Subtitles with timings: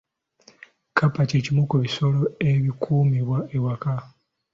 [0.91, 3.93] Kkapa ky’ekimu ku bisolo ebikuumibwa awaka.